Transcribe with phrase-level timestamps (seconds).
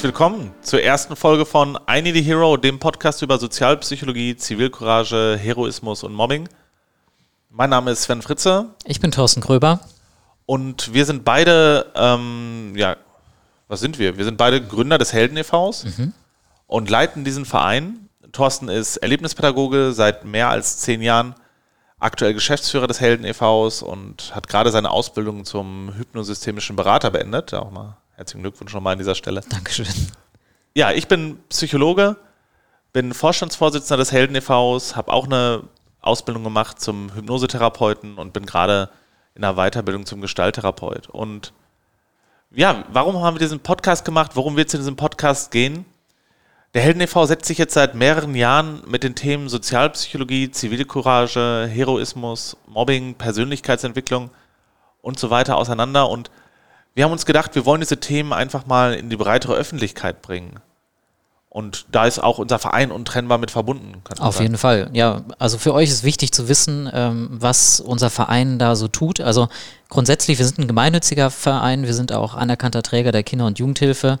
[0.00, 5.36] Herzlich willkommen zur ersten Folge von I Need a Hero, dem Podcast über Sozialpsychologie, Zivilcourage,
[5.38, 6.48] Heroismus und Mobbing.
[7.50, 8.70] Mein Name ist Sven Fritze.
[8.86, 9.80] Ich bin Thorsten Gröber.
[10.46, 12.96] Und wir sind beide, ähm, ja,
[13.68, 14.16] was sind wir?
[14.16, 16.14] Wir sind beide Gründer des Helden e.V.s mhm.
[16.66, 18.08] und leiten diesen Verein.
[18.32, 21.34] Thorsten ist Erlebnispädagoge seit mehr als zehn Jahren,
[21.98, 27.52] aktuell Geschäftsführer des Helden e.V.s und hat gerade seine Ausbildung zum hypnosystemischen Berater beendet.
[27.52, 29.40] Auch mal herzlichen Glückwunsch nochmal an dieser Stelle.
[29.48, 29.86] Dankeschön.
[30.74, 32.16] Ja, ich bin Psychologe,
[32.92, 35.62] bin Vorstandsvorsitzender des Helden e.V.s, habe auch eine
[36.02, 38.90] Ausbildung gemacht zum Hypnosetherapeuten und bin gerade
[39.34, 41.08] in der Weiterbildung zum Gestalttherapeut.
[41.08, 41.54] Und
[42.50, 44.32] ja, warum haben wir diesen Podcast gemacht?
[44.34, 45.86] Worum wird es in diesem Podcast gehen?
[46.74, 47.24] Der Helden e.V.
[47.24, 54.30] setzt sich jetzt seit mehreren Jahren mit den Themen Sozialpsychologie, Zivilcourage, Heroismus, Mobbing, Persönlichkeitsentwicklung
[55.00, 56.10] und so weiter auseinander.
[56.10, 56.30] Und
[57.00, 60.60] wir haben uns gedacht, wir wollen diese Themen einfach mal in die breitere Öffentlichkeit bringen.
[61.48, 64.02] Und da ist auch unser Verein untrennbar mit verbunden.
[64.18, 64.90] Auf jeden Fall.
[64.92, 69.22] Ja, also für euch ist wichtig zu wissen, ähm, was unser Verein da so tut.
[69.22, 69.48] Also
[69.88, 74.18] grundsätzlich, wir sind ein gemeinnütziger Verein, wir sind auch anerkannter Träger der Kinder- und Jugendhilfe.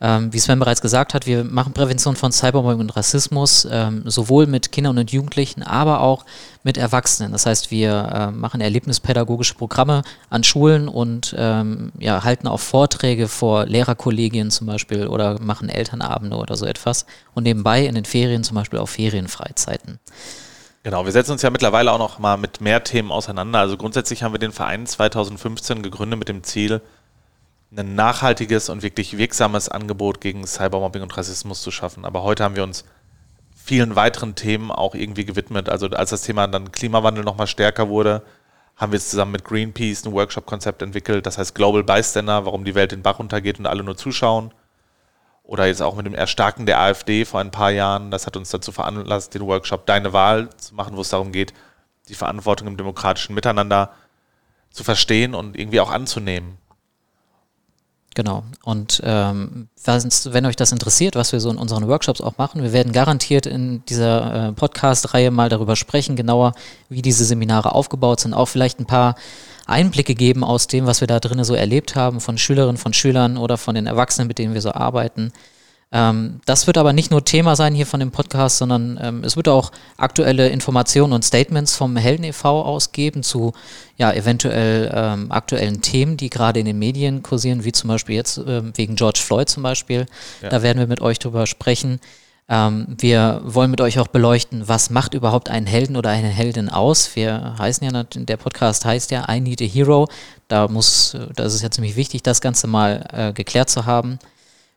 [0.00, 4.46] Ähm, wie Sven bereits gesagt hat, wir machen Prävention von Cybermobbing und Rassismus, ähm, sowohl
[4.46, 6.24] mit Kindern und Jugendlichen, aber auch
[6.62, 7.32] mit Erwachsenen.
[7.32, 13.28] Das heißt, wir äh, machen erlebnispädagogische Programme an Schulen und ähm, ja, halten auch Vorträge
[13.28, 17.06] vor Lehrerkollegien zum Beispiel oder machen Elternabende oder so etwas.
[17.34, 19.98] Und nebenbei in den Ferien zum Beispiel auch Ferienfreizeiten.
[20.84, 23.58] Genau, wir setzen uns ja mittlerweile auch noch mal mit mehr Themen auseinander.
[23.58, 26.80] Also grundsätzlich haben wir den Verein 2015 gegründet mit dem Ziel,
[27.76, 32.04] ein nachhaltiges und wirklich wirksames Angebot gegen Cybermobbing und Rassismus zu schaffen.
[32.04, 32.84] Aber heute haben wir uns
[33.54, 35.68] vielen weiteren Themen auch irgendwie gewidmet.
[35.68, 38.22] Also als das Thema dann Klimawandel nochmal stärker wurde,
[38.76, 42.92] haben wir zusammen mit Greenpeace ein Workshop-Konzept entwickelt, das heißt Global Bystander, warum die Welt
[42.92, 44.54] den Bach runtergeht und alle nur zuschauen.
[45.42, 48.50] Oder jetzt auch mit dem Erstarken der AfD vor ein paar Jahren, das hat uns
[48.50, 51.52] dazu veranlasst, den Workshop Deine Wahl zu machen, wo es darum geht,
[52.08, 53.92] die Verantwortung im demokratischen Miteinander
[54.70, 56.58] zu verstehen und irgendwie auch anzunehmen.
[58.18, 58.42] Genau.
[58.64, 62.72] Und ähm, wenn euch das interessiert, was wir so in unseren Workshops auch machen, wir
[62.72, 66.54] werden garantiert in dieser äh, Podcast-Reihe mal darüber sprechen, genauer,
[66.88, 69.14] wie diese Seminare aufgebaut sind, auch vielleicht ein paar
[69.66, 73.36] Einblicke geben aus dem, was wir da drinnen so erlebt haben, von Schülerinnen, von Schülern
[73.36, 75.32] oder von den Erwachsenen, mit denen wir so arbeiten.
[75.90, 79.36] Ähm, das wird aber nicht nur Thema sein hier von dem Podcast, sondern ähm, es
[79.36, 82.62] wird auch aktuelle Informationen und Statements vom Helden e.V.
[82.62, 83.54] ausgeben zu
[83.96, 88.38] ja, eventuell ähm, aktuellen Themen, die gerade in den Medien kursieren, wie zum Beispiel jetzt
[88.46, 90.06] ähm, wegen George Floyd zum Beispiel.
[90.42, 90.50] Ja.
[90.50, 92.00] Da werden wir mit euch drüber sprechen.
[92.50, 96.68] Ähm, wir wollen mit euch auch beleuchten, was macht überhaupt einen Helden oder eine Heldin
[96.68, 97.16] aus.
[97.16, 100.06] Wir heißen ja, der Podcast heißt ja I Need a Hero.
[100.48, 104.18] Da muss, da ist es ja ziemlich wichtig, das Ganze mal äh, geklärt zu haben.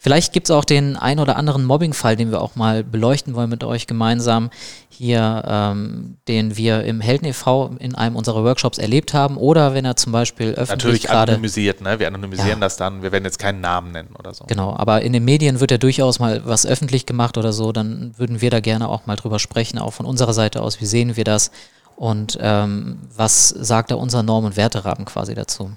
[0.00, 3.50] Vielleicht gibt es auch den ein oder anderen Mobbing-Fall, den wir auch mal beleuchten wollen
[3.50, 4.50] mit euch gemeinsam
[4.88, 7.74] hier, ähm, den wir im Helden e.V.
[7.80, 11.98] in einem unserer Workshops erlebt haben oder wenn er zum Beispiel öffentlich Natürlich anonymisiert, ne?
[11.98, 12.56] Wir anonymisieren ja.
[12.60, 14.44] das dann, wir werden jetzt keinen Namen nennen oder so.
[14.46, 18.14] Genau, aber in den Medien wird ja durchaus mal was öffentlich gemacht oder so, dann
[18.16, 21.16] würden wir da gerne auch mal drüber sprechen, auch von unserer Seite aus, wie sehen
[21.16, 21.50] wir das
[21.96, 25.72] und ähm, was sagt da unser Norm- und Werterahmen quasi dazu.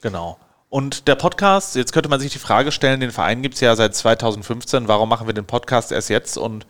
[0.00, 0.38] Genau.
[0.74, 3.76] Und der Podcast, jetzt könnte man sich die Frage stellen, den Verein gibt es ja
[3.76, 6.36] seit 2015, warum machen wir den Podcast erst jetzt?
[6.36, 6.66] Und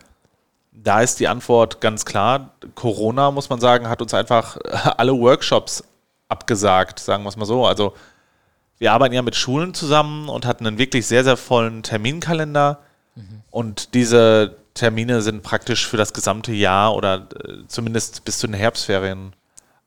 [0.72, 4.58] da ist die Antwort ganz klar, Corona, muss man sagen, hat uns einfach
[4.98, 5.84] alle Workshops
[6.28, 7.64] abgesagt, sagen wir es mal so.
[7.64, 7.94] Also
[8.76, 12.80] wir arbeiten ja mit Schulen zusammen und hatten einen wirklich sehr, sehr vollen Terminkalender.
[13.14, 13.40] Mhm.
[13.50, 18.54] Und diese Termine sind praktisch für das gesamte Jahr oder äh, zumindest bis zu den
[18.54, 19.32] Herbstferien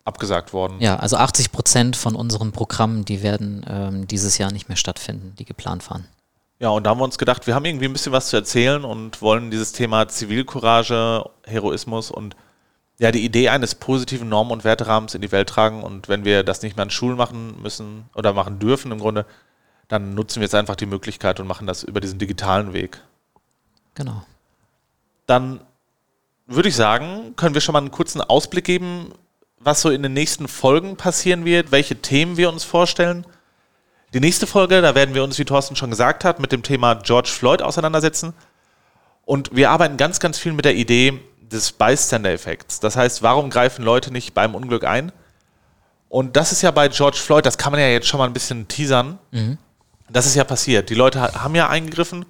[0.08, 0.78] abgesagt worden.
[0.80, 5.36] Ja, also 80 Prozent von unseren Programmen, die werden ähm, dieses Jahr nicht mehr stattfinden,
[5.38, 6.06] die geplant waren.
[6.60, 8.84] Ja, und da haben wir uns gedacht, wir haben irgendwie ein bisschen was zu erzählen
[8.84, 12.36] und wollen dieses Thema Zivilcourage, Heroismus und
[13.00, 15.84] ja, die Idee eines positiven Norm- und Werterahmens in die Welt tragen.
[15.84, 19.26] Und wenn wir das nicht mehr an Schulen machen müssen oder machen dürfen im Grunde,
[19.88, 23.02] dann nutzen wir jetzt einfach die Möglichkeit und machen das über diesen digitalen Weg.
[23.94, 24.24] Genau.
[25.28, 25.62] Dann
[26.48, 29.14] würde ich sagen, können wir schon mal einen kurzen Ausblick geben,
[29.60, 33.26] was so in den nächsten Folgen passieren wird, welche Themen wir uns vorstellen.
[34.14, 36.96] Die nächste Folge, da werden wir uns, wie Thorsten schon gesagt hat, mit dem Thema
[36.96, 38.34] George Floyd auseinandersetzen.
[39.26, 42.80] Und wir arbeiten ganz, ganz viel mit der Idee des Bystander-Effekts.
[42.80, 45.12] Das heißt, warum greifen Leute nicht beim Unglück ein?
[46.08, 48.34] Und das ist ja bei George Floyd, das kann man ja jetzt schon mal ein
[48.34, 49.20] bisschen teasern.
[49.32, 49.58] Mhm.
[50.10, 50.90] Das ist ja passiert.
[50.90, 52.26] Die Leute haben ja eingegriffen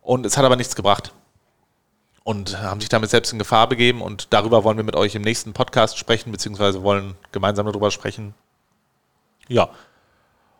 [0.00, 1.12] und es hat aber nichts gebracht
[2.28, 4.02] und haben sich damit selbst in Gefahr begeben.
[4.02, 8.34] Und darüber wollen wir mit euch im nächsten Podcast sprechen, beziehungsweise wollen gemeinsam darüber sprechen.
[9.48, 9.70] Ja.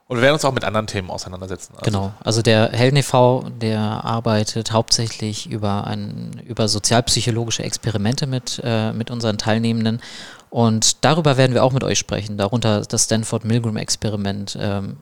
[0.07, 1.75] Und wir werden uns auch mit anderen Themen auseinandersetzen.
[1.75, 2.15] Also genau.
[2.25, 9.11] Also der Helden e.V., der arbeitet hauptsächlich über, ein, über sozialpsychologische Experimente mit, äh, mit
[9.11, 10.01] unseren Teilnehmenden.
[10.49, 12.39] Und darüber werden wir auch mit euch sprechen.
[12.39, 14.97] Darunter das Stanford Milgram Experiment, ähm,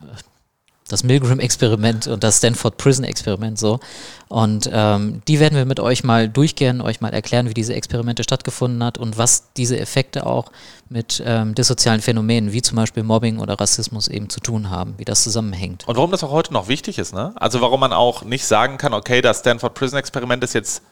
[0.88, 3.80] das Milgram-Experiment und das Stanford Prison-Experiment so.
[4.28, 8.22] Und ähm, die werden wir mit euch mal durchgehen, euch mal erklären, wie diese Experimente
[8.22, 10.50] stattgefunden hat und was diese Effekte auch
[10.88, 15.04] mit ähm, dissozialen Phänomenen wie zum Beispiel Mobbing oder Rassismus eben zu tun haben, wie
[15.04, 15.86] das zusammenhängt.
[15.88, 17.32] Und warum das auch heute noch wichtig ist, ne?
[17.36, 20.82] Also warum man auch nicht sagen kann, okay, das Stanford Prison-Experiment ist jetzt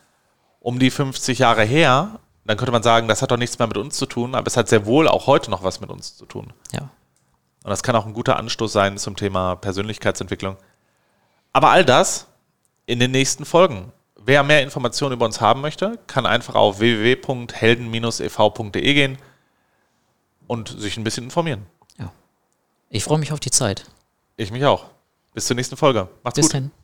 [0.60, 3.76] um die 50 Jahre her, dann könnte man sagen, das hat doch nichts mehr mit
[3.76, 6.26] uns zu tun, aber es hat sehr wohl auch heute noch was mit uns zu
[6.26, 6.52] tun.
[6.72, 6.90] Ja.
[7.64, 10.56] Und das kann auch ein guter Anstoß sein zum Thema Persönlichkeitsentwicklung.
[11.52, 12.28] Aber all das
[12.86, 13.90] in den nächsten Folgen.
[14.16, 19.18] Wer mehr Informationen über uns haben möchte, kann einfach auf www.helden-ev.de gehen
[20.46, 21.66] und sich ein bisschen informieren.
[21.98, 22.12] Ja.
[22.90, 23.86] Ich freue mich auf die Zeit.
[24.36, 24.90] Ich mich auch.
[25.32, 26.08] Bis zur nächsten Folge.
[26.22, 26.52] Macht's Bis gut.
[26.52, 26.83] Bis